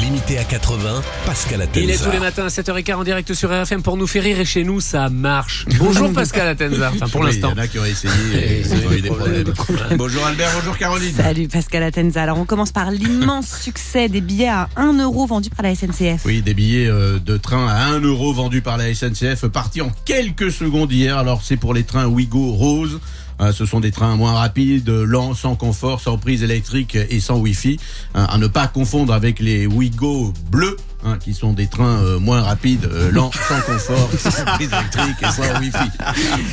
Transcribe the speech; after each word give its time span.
Limité 0.00 0.38
à 0.38 0.44
80, 0.44 1.02
Pascal 1.24 1.62
Atenza. 1.62 1.80
Il 1.80 1.90
est 1.90 2.02
tous 2.02 2.10
les 2.10 2.18
matins 2.18 2.44
à 2.44 2.48
7h15 2.48 2.94
en 2.96 3.04
direct 3.04 3.32
sur 3.32 3.50
RFM 3.50 3.82
pour 3.82 3.96
nous 3.96 4.06
faire 4.06 4.22
rire 4.22 4.38
et 4.38 4.44
chez 4.44 4.62
nous 4.62 4.80
ça 4.80 5.08
marche. 5.08 5.64
Bonjour 5.78 6.12
Pascal 6.12 6.48
Atenza, 6.48 6.92
enfin 6.94 7.08
pour 7.08 7.22
Oui, 7.22 7.28
l'instant. 7.28 7.52
Il 7.54 7.56
y 7.56 7.60
en 7.60 7.62
a 7.62 7.66
qui 7.66 7.78
ont 7.78 7.84
essayé 7.84 8.12
et 8.34 8.60
ils 8.60 8.86
ont 8.86 8.92
eu 8.92 9.00
des 9.00 9.08
problèmes. 9.52 9.96
Bonjour 9.96 10.26
Albert, 10.26 10.50
bonjour 10.54 10.76
Caroline. 10.76 11.14
Salut 11.14 11.48
Pascal 11.48 11.82
Atenza. 11.82 12.22
Alors 12.22 12.38
on 12.38 12.44
commence 12.44 12.72
par 12.72 12.90
l'immense 12.90 13.58
succès 13.62 14.08
des 14.10 14.20
billets 14.20 14.48
à 14.48 14.68
1 14.76 14.98
euro 15.02 15.26
vendus 15.26 15.50
par 15.50 15.62
la 15.62 15.74
SNCF. 15.74 16.24
Oui, 16.26 16.42
des 16.42 16.52
billets 16.54 16.88
euh, 16.88 17.18
de 17.18 17.38
train 17.38 17.66
à 17.66 17.86
1 17.86 18.00
euro 18.00 18.34
vendus 18.34 18.60
par 18.60 18.76
la 18.76 18.92
SNCF 18.94 19.46
partis 19.46 19.80
en 19.80 19.90
quelques 20.04 20.52
secondes 20.52 20.92
hier. 20.92 21.16
Alors 21.16 21.42
c'est 21.42 21.56
pour 21.56 21.72
les 21.72 21.84
trains 21.84 22.06
Ouigo 22.06 22.52
Rose. 22.52 23.00
Euh, 23.40 23.52
ce 23.52 23.66
sont 23.66 23.80
des 23.80 23.90
trains 23.90 24.16
moins 24.16 24.32
rapides, 24.32 24.88
lents, 24.88 25.34
sans 25.34 25.56
confort, 25.56 26.00
sans 26.00 26.18
prise 26.18 26.42
électrique 26.42 26.96
et 26.96 27.20
sans 27.20 27.38
Wi-Fi. 27.38 27.78
Euh, 28.16 28.24
à 28.28 28.38
ne 28.38 28.46
pas 28.46 28.66
confondre 28.66 29.12
avec 29.12 29.40
les 29.40 29.66
Ouigo 29.66 30.32
bleus, 30.50 30.76
hein, 31.04 31.18
qui 31.18 31.34
sont 31.34 31.52
des 31.52 31.66
trains 31.66 32.02
euh, 32.02 32.18
moins 32.18 32.40
rapides, 32.40 32.88
euh, 32.90 33.10
lents, 33.10 33.30
sans 33.48 33.60
confort, 33.60 34.10
sans 34.18 34.44
prise 34.44 34.70
électrique 34.72 35.16
et 35.22 35.30
sans 35.30 35.60
Wi-Fi. 35.60 35.90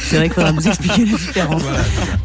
C'est 0.01 0.17
vrai 0.17 0.25
qu'il 0.25 0.35
faudra 0.35 0.51
nous 0.51 0.67
expliquer 0.67 1.05
la 1.05 1.17
différence. 1.17 1.63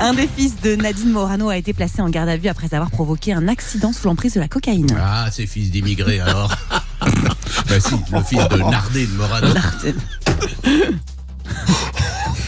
Un 0.00 0.14
des 0.14 0.28
fils 0.28 0.60
de 0.60 0.76
Nadine 0.76 1.10
Morano 1.10 1.48
a 1.48 1.56
été 1.56 1.72
placé 1.72 2.02
en 2.02 2.08
garde 2.08 2.28
à 2.28 2.36
vue 2.36 2.48
après 2.48 2.74
avoir 2.74 2.90
provoqué 2.90 3.32
un 3.32 3.48
accident 3.48 3.92
sous 3.92 4.08
l'emprise 4.08 4.34
de 4.34 4.40
la 4.40 4.48
cocaïne. 4.48 4.88
Ah, 4.98 5.28
ces 5.30 5.46
fils 5.46 5.70
d'immigrés 5.70 6.20
alors. 6.20 6.54
bah 7.00 7.80
si, 7.80 7.94
le 8.12 8.22
fils 8.22 8.48
de 8.48 8.58
Nardé 8.58 9.06
de 9.06 9.12
Morano. 9.12 9.48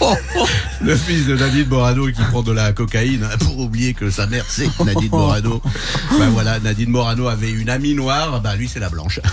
Le 0.82 0.96
fils 0.96 1.26
de 1.26 1.36
Nadine 1.36 1.68
Morano 1.68 2.06
qui 2.06 2.22
prend 2.30 2.42
de 2.42 2.52
la 2.52 2.72
cocaïne 2.72 3.24
hein, 3.24 3.36
pour 3.38 3.58
oublier 3.58 3.94
que 3.94 4.10
sa 4.10 4.26
mère 4.26 4.44
c'est 4.48 4.68
Nadine 4.84 5.10
Morano. 5.10 5.62
Ben 6.18 6.28
voilà, 6.30 6.58
Nadine 6.58 6.90
Morano 6.90 7.28
avait 7.28 7.50
une 7.50 7.70
amie 7.70 7.94
noire, 7.94 8.40
bah 8.40 8.56
lui 8.56 8.68
c'est 8.68 8.80
la 8.80 8.88
blanche. 8.88 9.20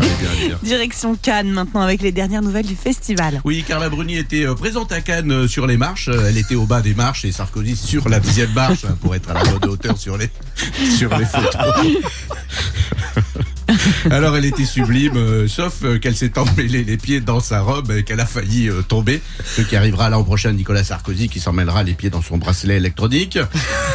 Dire. 0.00 0.58
Direction 0.62 1.16
Cannes 1.20 1.50
maintenant 1.50 1.82
avec 1.82 2.00
les 2.00 2.12
dernières 2.12 2.42
nouvelles 2.42 2.66
du 2.66 2.76
festival. 2.76 3.40
Oui, 3.44 3.64
Carla 3.66 3.88
Bruni 3.88 4.16
était 4.16 4.46
euh, 4.46 4.54
présente 4.54 4.92
à 4.92 5.00
Cannes 5.00 5.32
euh, 5.32 5.48
sur 5.48 5.66
les 5.66 5.76
marches. 5.76 6.08
Euh, 6.08 6.28
Elle 6.28 6.38
était 6.38 6.54
au 6.54 6.64
bas 6.64 6.80
des 6.80 6.94
marches 6.94 7.24
et 7.24 7.32
Sarkozy 7.32 7.76
sur 7.76 8.08
la 8.08 8.20
deuxième 8.20 8.52
marche 8.52 8.84
hein, 8.84 8.96
pour 9.00 9.14
être 9.14 9.30
à 9.30 9.34
la 9.34 9.44
bonne 9.44 9.70
hauteur 9.70 9.98
sur 9.98 10.16
les, 10.16 10.30
sur 10.96 11.16
les 11.18 11.24
photos. 11.24 11.52
Alors 14.10 14.36
elle 14.36 14.44
était 14.44 14.64
sublime, 14.64 15.16
euh, 15.16 15.48
sauf 15.48 15.84
euh, 15.84 15.98
qu'elle 15.98 16.16
s'est 16.16 16.38
emmêlée 16.38 16.84
les 16.84 16.96
pieds 16.96 17.20
dans 17.20 17.40
sa 17.40 17.60
robe 17.60 17.90
et 17.90 18.02
qu'elle 18.02 18.20
a 18.20 18.26
failli 18.26 18.68
euh, 18.68 18.82
tomber. 18.82 19.20
Ce 19.44 19.62
qui 19.62 19.76
arrivera 19.76 20.08
l'an 20.08 20.22
prochain, 20.24 20.52
Nicolas 20.52 20.84
Sarkozy 20.84 21.28
qui 21.28 21.40
s'emmêlera 21.40 21.82
les 21.82 21.94
pieds 21.94 22.10
dans 22.10 22.22
son 22.22 22.38
bracelet 22.38 22.76
électronique. 22.76 23.38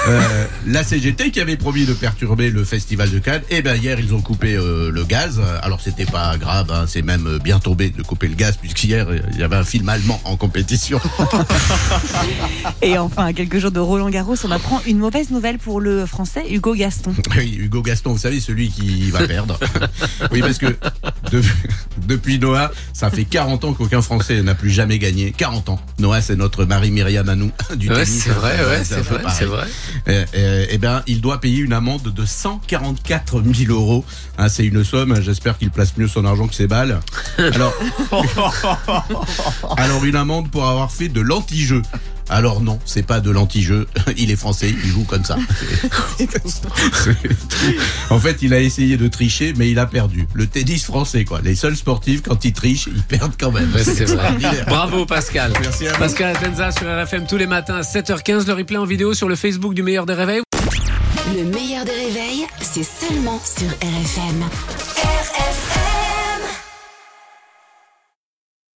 Euh, 0.07 0.45
la 0.67 0.83
CGT 0.83 1.31
qui 1.31 1.39
avait 1.39 1.57
promis 1.57 1.85
de 1.85 1.93
perturber 1.93 2.51
le 2.51 2.63
festival 2.63 3.09
de 3.09 3.19
Cannes, 3.19 3.41
et 3.49 3.61
ben 3.61 3.75
hier 3.75 3.99
ils 3.99 4.13
ont 4.13 4.21
coupé 4.21 4.55
le 4.55 5.03
gaz. 5.05 5.41
Alors 5.61 5.81
c'était 5.81 6.05
pas 6.05 6.37
grave, 6.37 6.71
hein, 6.71 6.85
c'est 6.87 7.01
même 7.01 7.39
bien 7.43 7.59
tombé 7.59 7.89
de 7.89 8.01
couper 8.01 8.27
le 8.27 8.35
gaz 8.35 8.57
puisqu'hier 8.57 9.07
il 9.33 9.39
y 9.39 9.43
avait 9.43 9.55
un 9.55 9.63
film 9.63 9.89
allemand 9.89 10.21
en 10.25 10.37
compétition. 10.37 10.99
Et 12.81 12.97
enfin, 12.97 13.25
à 13.25 13.33
quelques 13.33 13.59
jours 13.59 13.71
de 13.71 13.79
Roland 13.79 14.09
Garros, 14.09 14.35
on 14.43 14.51
apprend 14.51 14.81
une 14.85 14.99
mauvaise 14.99 15.31
nouvelle 15.31 15.57
pour 15.57 15.81
le 15.81 16.05
français 16.05 16.43
Hugo 16.49 16.73
Gaston. 16.73 17.13
Oui, 17.35 17.55
Hugo 17.59 17.81
Gaston, 17.81 18.11
vous 18.11 18.17
savez, 18.17 18.39
celui 18.39 18.69
qui 18.69 19.11
va 19.11 19.27
perdre. 19.27 19.59
Oui, 20.31 20.41
parce 20.41 20.57
que 20.57 20.67
de- 21.31 21.41
depuis 22.07 22.39
Noah, 22.39 22.71
ça 22.93 23.09
fait 23.09 23.25
40 23.25 23.63
ans 23.65 23.73
qu'aucun 23.73 24.01
Français 24.01 24.41
n'a 24.41 24.55
plus 24.55 24.69
jamais 24.69 24.99
gagné. 24.99 25.31
40 25.31 25.69
ans. 25.69 25.79
Noah, 25.99 26.21
c'est 26.21 26.35
notre 26.35 26.65
Marie-Myriam 26.65 27.27
à 27.29 27.35
nous 27.35 27.51
du 27.75 27.89
Ouais, 27.89 28.05
c'est 28.05 28.29
vrai, 28.31 28.57
ouais, 28.65 28.83
C'est 28.83 29.01
vrai, 29.01 29.23
c'est 29.37 29.45
vrai. 29.45 29.67
Eh 30.07 30.77
ben, 30.77 31.03
il 31.07 31.21
doit 31.21 31.39
payer 31.39 31.59
une 31.59 31.73
amende 31.73 32.13
de 32.13 32.25
144 32.25 33.41
000 33.41 33.71
euros. 33.71 34.03
Hein, 34.37 34.49
c'est 34.49 34.65
une 34.65 34.83
somme. 34.83 35.21
J'espère 35.21 35.57
qu'il 35.57 35.71
place 35.71 35.93
mieux 35.97 36.07
son 36.07 36.25
argent 36.25 36.47
que 36.47 36.55
ses 36.55 36.67
balles. 36.67 36.99
Alors, 37.37 37.73
alors 39.77 40.03
une 40.05 40.15
amende 40.15 40.49
pour 40.51 40.67
avoir 40.67 40.91
fait 40.91 41.07
de 41.09 41.21
l'anti-jeu. 41.21 41.81
Alors 42.29 42.61
non, 42.61 42.79
c'est 42.85 43.05
pas 43.05 43.19
de 43.19 43.29
l'anti-jeu. 43.29 43.87
Il 44.17 44.31
est 44.31 44.35
français, 44.35 44.69
il 44.69 44.89
joue 44.89 45.03
comme 45.03 45.23
ça. 45.23 45.37
en 48.09 48.19
fait, 48.19 48.41
il 48.41 48.53
a 48.53 48.59
essayé 48.59 48.97
de 48.97 49.07
tricher, 49.07 49.53
mais 49.57 49.69
il 49.69 49.79
a 49.79 49.85
perdu. 49.85 50.27
Le 50.33 50.47
tennis 50.47 50.85
français, 50.85 51.25
quoi. 51.25 51.41
Les 51.43 51.55
seuls 51.55 51.75
sportifs, 51.75 52.23
quand 52.23 52.45
ils 52.45 52.53
trichent, 52.53 52.87
ils 52.87 53.03
perdent 53.03 53.35
quand 53.39 53.51
même. 53.51 53.71
Ouais, 53.73 53.83
c'est 53.83 54.05
vrai. 54.05 54.29
Bravo 54.67 55.05
Pascal. 55.05 55.53
Merci 55.61 55.87
à 55.87 55.93
vous. 55.93 55.99
Pascal 55.99 56.35
Atenza 56.35 56.71
sur 56.71 56.87
RFM 56.87 57.27
tous 57.27 57.37
les 57.37 57.47
matins 57.47 57.75
à 57.75 57.81
7h15, 57.81 58.47
le 58.47 58.53
replay 58.53 58.77
en 58.77 58.85
vidéo 58.85 59.13
sur 59.13 59.27
le 59.27 59.35
Facebook 59.35 59.73
du 59.73 59.83
meilleur 59.83 60.05
des 60.05 60.13
réveils. 60.13 60.41
Le 61.35 61.43
meilleur 61.43 61.85
des 61.85 61.91
réveils, 61.91 62.45
c'est 62.61 62.83
seulement 62.83 63.41
sur 63.43 63.67
RFM. 63.67 64.45